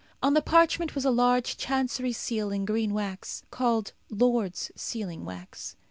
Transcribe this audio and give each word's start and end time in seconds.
On 0.23 0.33
the 0.33 0.41
parchment 0.41 0.95
was 0.95 1.05
a 1.05 1.11
large 1.11 1.57
Chancery 1.57 2.11
seal 2.11 2.49
in 2.49 2.65
green 2.65 2.91
wax, 2.91 3.43
called 3.51 3.93
Lords' 4.09 4.71
sealing 4.75 5.25
wax. 5.25 5.75